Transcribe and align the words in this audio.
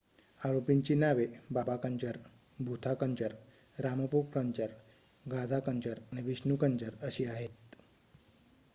आरोपींची 0.39 0.95
नावे 0.95 1.25
बाबा 1.51 1.75
कंजर 1.75 2.17
भूथा 2.59 2.93
कंजर 2.93 3.33
रामप्रो 3.77 4.21
कंजर 4.33 4.71
गाझा 5.25 5.59
कंजर 5.59 5.99
आणि 6.11 6.21
विष्णू 6.21 6.55
कंजर 6.55 6.95
अशी 7.01 7.25
आहेत 7.25 7.75